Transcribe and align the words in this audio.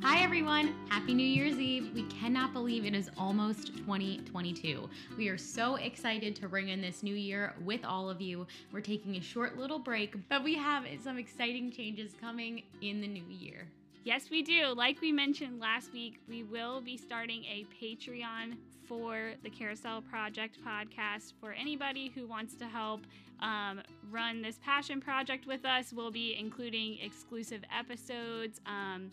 Hi, 0.00 0.22
everyone. 0.22 0.76
Happy 0.88 1.12
New 1.12 1.26
Year's 1.26 1.58
Eve. 1.58 1.90
We 1.92 2.04
cannot 2.04 2.52
believe 2.52 2.84
it 2.84 2.94
is 2.94 3.10
almost 3.18 3.76
2022. 3.78 4.88
We 5.16 5.28
are 5.28 5.36
so 5.36 5.74
excited 5.74 6.36
to 6.36 6.48
bring 6.48 6.68
in 6.68 6.80
this 6.80 7.02
new 7.02 7.16
year 7.16 7.54
with 7.64 7.84
all 7.84 8.08
of 8.08 8.20
you. 8.20 8.46
We're 8.72 8.80
taking 8.80 9.16
a 9.16 9.20
short 9.20 9.58
little 9.58 9.80
break, 9.80 10.14
but 10.28 10.44
we 10.44 10.54
have 10.54 10.84
some 11.02 11.18
exciting 11.18 11.72
changes 11.72 12.14
coming 12.20 12.62
in 12.80 13.00
the 13.00 13.08
new 13.08 13.24
year. 13.28 13.66
Yes, 14.04 14.30
we 14.30 14.42
do. 14.42 14.68
Like 14.68 15.00
we 15.00 15.10
mentioned 15.10 15.58
last 15.58 15.92
week, 15.92 16.20
we 16.28 16.44
will 16.44 16.80
be 16.80 16.96
starting 16.96 17.42
a 17.44 17.66
Patreon 17.82 18.56
for 18.86 19.32
the 19.42 19.50
Carousel 19.50 20.02
Project 20.02 20.58
podcast. 20.64 21.32
For 21.40 21.52
anybody 21.52 22.12
who 22.14 22.28
wants 22.28 22.54
to 22.54 22.66
help 22.66 23.00
um, 23.40 23.82
run 24.12 24.42
this 24.42 24.60
passion 24.64 25.00
project 25.00 25.46
with 25.48 25.64
us, 25.64 25.92
we'll 25.92 26.12
be 26.12 26.36
including 26.38 26.98
exclusive 27.02 27.62
episodes. 27.76 28.60
Um, 28.64 29.10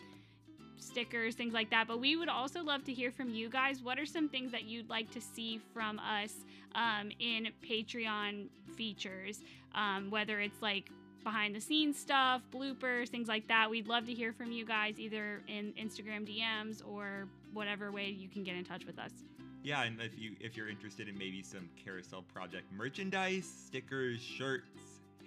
stickers, 0.78 1.36
things 1.36 1.54
like 1.54 1.70
that. 1.72 1.88
But 1.88 2.00
we 2.00 2.16
would 2.16 2.30
also 2.30 2.64
love 2.64 2.84
to 2.86 2.94
hear 2.94 3.12
from 3.12 3.30
you 3.30 3.50
guys. 3.50 3.82
What 3.82 4.00
are 4.00 4.06
some 4.06 4.30
things 4.30 4.52
that 4.52 4.64
you'd 4.64 4.90
like 4.90 5.12
to 5.12 5.22
see 5.22 5.60
from 5.74 6.00
us 6.00 6.34
um, 6.74 7.12
in 7.20 7.50
Patreon 7.68 8.48
features? 8.76 9.42
Um, 9.74 10.10
whether 10.10 10.40
it's 10.40 10.62
like 10.62 10.90
behind 11.26 11.56
the 11.56 11.60
scenes 11.60 11.98
stuff, 11.98 12.42
bloopers, 12.54 13.10
things 13.10 13.28
like 13.28 13.48
that. 13.50 13.70
We'd 13.70 13.88
love 13.88 14.06
to 14.06 14.14
hear 14.14 14.32
from 14.32 14.52
you 14.52 14.64
guys 14.64 15.00
either 15.00 15.42
in 15.48 15.74
Instagram 15.74 16.26
DMs 16.26 16.82
or 16.88 17.28
whatever 17.52 17.92
way 17.92 18.10
you 18.10 18.30
can 18.30 18.44
get 18.44 18.56
in 18.56 18.64
touch 18.64 18.86
with 18.86 19.00
us. 19.00 19.12
Yeah, 19.64 19.84
and 19.84 20.00
if 20.00 20.12
you 20.18 20.36
if 20.40 20.56
you're 20.56 20.70
interested 20.70 21.10
in 21.10 21.18
maybe 21.18 21.42
some 21.42 21.68
Carousel 21.84 22.22
Project 22.32 22.72
merchandise, 22.72 23.52
stickers, 23.66 24.22
shirts, 24.22 24.70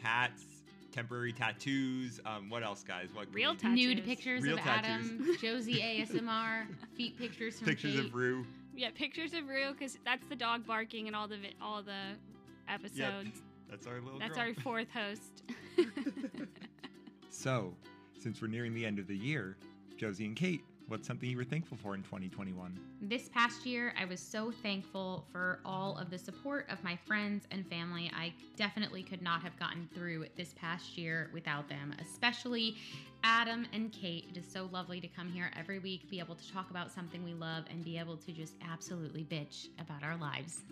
hats, 0.00 0.44
temporary 0.92 1.32
tattoos. 1.32 2.20
Um, 2.24 2.50
what 2.50 2.62
else, 2.62 2.82
guys? 2.82 3.08
What 3.12 3.32
real 3.32 3.54
tattoos? 3.54 3.76
Nude 3.76 4.04
pictures 4.04 4.42
real 4.42 4.58
of 4.58 4.60
tattoos. 4.60 5.10
Adam, 5.10 5.36
Josie 5.40 5.80
ASMR, 5.80 6.66
feet 6.96 7.18
pictures 7.18 7.58
from 7.58 7.68
pictures 7.68 7.94
Kait. 7.94 8.06
of 8.06 8.14
Rue. 8.14 8.46
Yeah, 8.74 8.90
pictures 8.94 9.34
of 9.34 9.48
Rue 9.48 9.72
because 9.72 9.98
that's 10.04 10.26
the 10.28 10.36
dog 10.36 10.66
barking 10.66 11.06
and 11.06 11.16
all 11.16 11.28
the 11.28 11.38
all 11.60 11.82
the 11.82 12.16
episodes. 12.68 12.96
Yep. 12.98 13.34
That's 13.70 13.86
our 13.86 14.00
little. 14.00 14.18
That's 14.18 14.36
girl. 14.36 14.48
our 14.48 14.54
fourth 14.54 14.88
host. 14.92 15.42
so, 17.30 17.74
since 18.18 18.40
we're 18.40 18.48
nearing 18.48 18.74
the 18.74 18.84
end 18.86 18.98
of 18.98 19.06
the 19.06 19.16
year, 19.16 19.56
Josie 19.96 20.26
and 20.26 20.36
Kait, 20.36 20.60
what's 20.88 21.06
something 21.06 21.28
you 21.28 21.36
were 21.36 21.44
thankful 21.44 21.76
for 21.82 21.94
in 21.94 22.02
2021? 22.02 22.78
This 23.02 23.28
past 23.28 23.66
year, 23.66 23.94
I 24.00 24.04
was 24.04 24.20
so 24.20 24.50
thankful 24.50 25.26
for 25.30 25.60
all 25.64 25.96
of 25.98 26.10
the 26.10 26.18
support 26.18 26.66
of 26.70 26.82
my 26.82 26.96
friends 27.06 27.46
and 27.50 27.66
family. 27.68 28.10
I 28.16 28.32
definitely 28.56 29.02
could 29.02 29.22
not 29.22 29.42
have 29.42 29.58
gotten 29.58 29.88
through 29.94 30.26
this 30.36 30.54
past 30.54 30.96
year 30.96 31.30
without 31.32 31.68
them, 31.68 31.94
especially 32.00 32.76
Adam 33.22 33.66
and 33.72 33.92
Kait. 33.92 34.30
It 34.30 34.38
is 34.38 34.50
so 34.50 34.68
lovely 34.72 35.00
to 35.00 35.08
come 35.08 35.30
here 35.30 35.50
every 35.58 35.78
week, 35.78 36.10
be 36.10 36.20
able 36.20 36.34
to 36.34 36.52
talk 36.52 36.70
about 36.70 36.90
something 36.90 37.22
we 37.22 37.34
love, 37.34 37.64
and 37.70 37.84
be 37.84 37.98
able 37.98 38.16
to 38.16 38.32
just 38.32 38.54
absolutely 38.70 39.24
bitch 39.24 39.68
about 39.78 40.02
our 40.02 40.16
lives. 40.16 40.62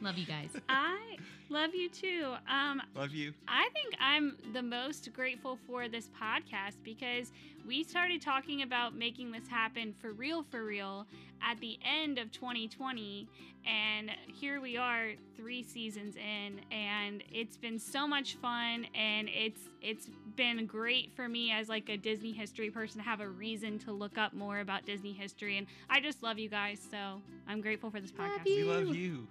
Love 0.00 0.18
you 0.18 0.26
guys. 0.26 0.50
I 0.68 1.16
love 1.48 1.74
you 1.74 1.88
too. 1.88 2.34
Um, 2.50 2.82
love 2.94 3.12
you. 3.12 3.32
I 3.48 3.68
think 3.72 3.94
I'm 4.00 4.36
the 4.52 4.62
most 4.62 5.12
grateful 5.12 5.58
for 5.66 5.88
this 5.88 6.10
podcast 6.20 6.76
because 6.82 7.32
we 7.66 7.84
started 7.84 8.20
talking 8.20 8.62
about 8.62 8.94
making 8.94 9.32
this 9.32 9.48
happen 9.48 9.94
for 10.00 10.12
real, 10.12 10.42
for 10.50 10.64
real 10.64 11.06
at 11.42 11.60
the 11.60 11.78
end 11.84 12.18
of 12.18 12.32
2020. 12.32 13.28
And 13.66 14.10
here 14.26 14.60
we 14.60 14.76
are 14.76 15.12
three 15.36 15.62
seasons 15.62 16.16
in 16.16 16.60
and 16.70 17.22
it's 17.32 17.56
been 17.56 17.78
so 17.78 18.06
much 18.06 18.34
fun 18.34 18.86
and 18.94 19.28
it's 19.32 19.60
it's 19.80 20.10
been 20.36 20.66
great 20.66 21.12
for 21.16 21.28
me 21.28 21.50
as 21.50 21.70
like 21.70 21.88
a 21.88 21.96
Disney 21.96 22.32
history 22.32 22.70
person 22.70 22.98
to 22.98 23.04
have 23.04 23.20
a 23.20 23.28
reason 23.28 23.78
to 23.80 23.92
look 23.92 24.18
up 24.18 24.34
more 24.34 24.60
about 24.60 24.84
Disney 24.84 25.14
history 25.14 25.56
and 25.56 25.66
I 25.88 26.00
just 26.00 26.22
love 26.22 26.38
you 26.38 26.50
guys 26.50 26.78
so 26.90 27.22
I'm 27.48 27.62
grateful 27.62 27.90
for 27.90 28.00
this 28.00 28.12
podcast. 28.12 28.36
Love 28.36 28.44
we 28.44 28.62
love 28.64 28.94
you. 28.94 29.26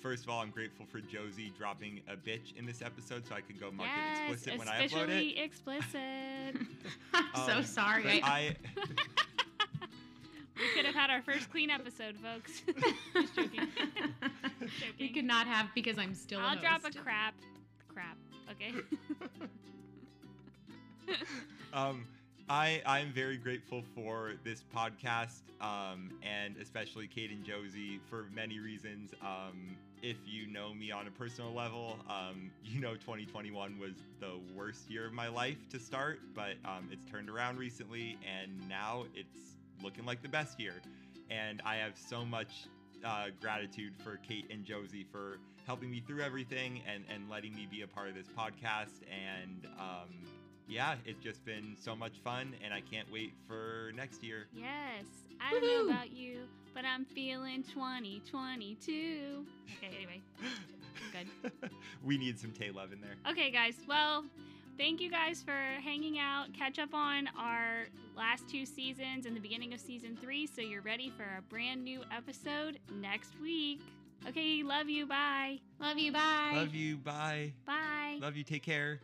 First 0.00 0.24
of 0.24 0.30
all, 0.30 0.40
I'm 0.40 0.50
grateful 0.50 0.86
for 0.86 1.00
Josie 1.00 1.52
dropping 1.58 2.00
a 2.08 2.16
bitch 2.16 2.56
in 2.56 2.64
this 2.64 2.80
episode 2.80 3.26
so 3.26 3.34
I 3.34 3.42
could 3.42 3.60
go 3.60 3.70
mark 3.70 3.90
yes, 3.94 4.18
it 4.18 4.32
explicit 4.32 4.58
when 4.58 4.68
I 4.68 4.86
upload 4.86 5.08
it. 5.10 5.38
explicit. 5.38 5.94
I'm 7.14 7.24
um, 7.34 7.46
so 7.46 7.62
sorry. 7.62 8.22
I, 8.22 8.56
we 10.56 10.68
could 10.74 10.86
have 10.86 10.94
had 10.94 11.10
our 11.10 11.20
first 11.20 11.50
clean 11.50 11.68
episode, 11.68 12.16
folks. 12.16 12.62
Just 13.12 13.34
joking. 13.34 13.68
joking. 13.76 14.94
We 14.98 15.10
could 15.10 15.26
not 15.26 15.46
have 15.46 15.66
because 15.74 15.98
I'm 15.98 16.14
still. 16.14 16.40
I'll 16.40 16.56
a 16.56 16.60
drop 16.60 16.82
a 16.86 16.90
crap. 16.90 17.34
Crap. 17.92 18.16
Okay. 18.52 18.72
um, 21.74 22.06
I 22.50 22.82
I'm 22.84 23.12
very 23.12 23.36
grateful 23.36 23.84
for 23.94 24.32
this 24.42 24.64
podcast, 24.74 25.42
um, 25.60 26.10
and 26.20 26.56
especially 26.60 27.06
Kait 27.06 27.30
and 27.30 27.44
Josie 27.44 28.00
for 28.10 28.26
many 28.34 28.58
reasons. 28.58 29.14
Um, 29.22 29.76
if 30.02 30.16
you 30.26 30.48
know 30.48 30.74
me 30.74 30.90
on 30.90 31.06
a 31.06 31.12
personal 31.12 31.54
level, 31.54 31.96
um, 32.08 32.50
you 32.64 32.80
know 32.80 32.94
2021 32.94 33.78
was 33.78 33.92
the 34.18 34.32
worst 34.56 34.90
year 34.90 35.06
of 35.06 35.12
my 35.12 35.28
life 35.28 35.58
to 35.70 35.78
start, 35.78 36.18
but 36.34 36.54
um, 36.64 36.88
it's 36.90 37.04
turned 37.08 37.30
around 37.30 37.56
recently, 37.56 38.18
and 38.28 38.50
now 38.68 39.04
it's 39.14 39.54
looking 39.80 40.04
like 40.04 40.20
the 40.20 40.28
best 40.28 40.58
year. 40.58 40.74
And 41.30 41.62
I 41.64 41.76
have 41.76 41.96
so 41.96 42.24
much 42.24 42.66
uh, 43.04 43.26
gratitude 43.40 43.92
for 44.02 44.18
Kait 44.28 44.52
and 44.52 44.64
Josie 44.64 45.06
for 45.12 45.38
helping 45.68 45.88
me 45.88 46.02
through 46.04 46.22
everything 46.22 46.82
and, 46.92 47.04
and 47.14 47.30
letting 47.30 47.54
me 47.54 47.68
be 47.70 47.82
a 47.82 47.86
part 47.86 48.08
of 48.08 48.16
this 48.16 48.26
podcast. 48.36 49.04
And 49.08 49.68
um, 49.78 50.08
yeah, 50.70 50.94
it's 51.04 51.22
just 51.22 51.44
been 51.44 51.76
so 51.78 51.96
much 51.96 52.12
fun, 52.22 52.54
and 52.64 52.72
I 52.72 52.80
can't 52.80 53.10
wait 53.12 53.32
for 53.46 53.92
next 53.94 54.22
year. 54.22 54.46
Yes, 54.54 55.04
I 55.40 55.50
don't 55.50 55.66
know 55.66 55.92
about 55.92 56.12
you, 56.12 56.42
but 56.74 56.84
I'm 56.84 57.04
feeling 57.04 57.64
2022. 57.64 59.44
Okay, 59.78 59.96
anyway, 59.96 60.20
good. 61.12 61.52
we 62.04 62.16
need 62.16 62.38
some 62.38 62.52
Tay 62.52 62.70
Love 62.70 62.92
in 62.92 63.00
there. 63.00 63.16
Okay, 63.28 63.50
guys. 63.50 63.74
Well, 63.88 64.24
thank 64.78 65.00
you 65.00 65.10
guys 65.10 65.42
for 65.42 65.58
hanging 65.82 66.18
out. 66.18 66.52
Catch 66.56 66.78
up 66.78 66.94
on 66.94 67.28
our 67.38 67.86
last 68.16 68.48
two 68.48 68.64
seasons 68.64 69.26
and 69.26 69.34
the 69.34 69.40
beginning 69.40 69.74
of 69.74 69.80
season 69.80 70.16
three, 70.20 70.46
so 70.46 70.60
you're 70.62 70.82
ready 70.82 71.12
for 71.16 71.24
a 71.24 71.42
brand 71.42 71.82
new 71.82 72.02
episode 72.16 72.78
next 73.00 73.32
week. 73.42 73.80
Okay, 74.28 74.62
love 74.62 74.88
you. 74.88 75.06
Bye. 75.06 75.58
Love 75.80 75.98
you. 75.98 76.12
Bye. 76.12 76.52
Love 76.54 76.74
you. 76.74 76.96
Bye. 76.98 77.54
Bye. 77.66 78.18
Love 78.20 78.36
you. 78.36 78.44
Take 78.44 78.62
care. 78.62 79.00